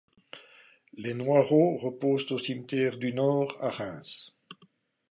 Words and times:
Les 0.97 1.13
Noirot 1.13 1.77
reposent 1.77 2.31
au 2.31 2.39
Cimetière 2.39 2.97
du 2.97 3.13
Nord, 3.13 3.55
à 3.63 3.69
Reims. 3.69 4.35